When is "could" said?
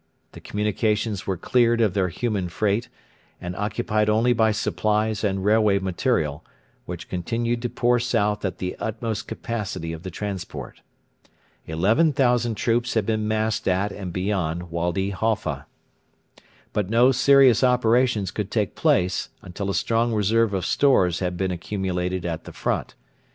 18.31-18.49